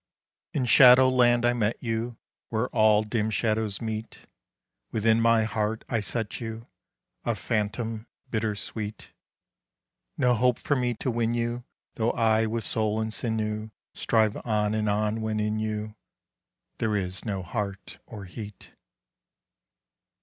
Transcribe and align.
In 0.51 0.65
Shadowland 0.65 1.45
I 1.45 1.53
met 1.53 1.77
you 1.79 2.17
Where 2.49 2.69
all 2.69 3.03
dim 3.03 3.29
shadows 3.29 3.79
meet; 3.79 4.25
Within 4.91 5.21
my 5.21 5.43
heart 5.43 5.83
I 5.89 5.99
set 5.99 6.41
you, 6.41 6.65
A 7.23 7.35
phantom 7.35 8.07
bitter 8.31 8.55
sweet: 8.55 9.11
No 10.17 10.33
hope 10.33 10.57
for 10.57 10.75
me 10.75 10.95
to 10.95 11.11
win 11.11 11.35
you, 11.35 11.65
Though 11.97 12.13
I 12.13 12.47
with 12.47 12.65
soul 12.65 12.99
and 12.99 13.13
sinew 13.13 13.69
Strive 13.93 14.35
on 14.43 14.73
and 14.73 14.89
on, 14.89 15.21
when 15.21 15.39
in 15.39 15.59
you 15.59 15.93
There 16.79 16.95
is 16.95 17.23
no 17.23 17.43
heart 17.43 17.99
or 18.07 18.25
heat! 18.25 18.71